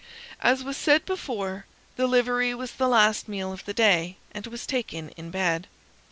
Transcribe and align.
As 0.41 0.63
was 0.63 0.77
said 0.77 1.05
before, 1.05 1.67
the 1.95 2.07
livery 2.07 2.55
was 2.55 2.71
the 2.71 2.87
last 2.87 3.27
meal 3.29 3.53
of 3.53 3.63
the 3.65 3.73
day, 3.75 4.17
and 4.31 4.47
was 4.47 4.65
taken 4.65 5.09
in 5.09 5.29
bed. 5.29 5.67